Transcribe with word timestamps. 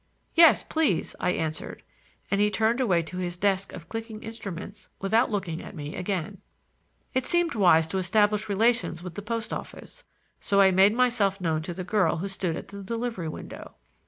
"Yes, 0.33 0.63
please," 0.63 1.15
I 1.19 1.29
answered, 1.29 1.83
and 2.31 2.41
he 2.41 2.49
turned 2.49 2.81
away 2.81 3.03
to 3.03 3.17
his 3.17 3.37
desk 3.37 3.71
of 3.71 3.87
clicking 3.87 4.23
instruments 4.23 4.89
without 4.99 5.29
looking 5.29 5.61
at 5.61 5.75
me 5.75 5.95
again. 5.95 6.39
It 7.13 7.27
seemed 7.27 7.53
wise 7.53 7.85
to 7.85 7.99
establish 7.99 8.49
relations 8.49 9.03
with 9.03 9.13
the 9.13 9.21
post 9.21 9.53
office, 9.53 10.03
so 10.39 10.59
I 10.59 10.71
made 10.71 10.95
myself 10.95 11.39
known 11.39 11.61
to 11.61 11.73
the 11.75 11.83
girl 11.83 12.17
who 12.17 12.29
stood 12.29 12.55
at 12.55 12.69
the 12.69 12.81
delivery 12.81 13.29
window. 13.29 13.75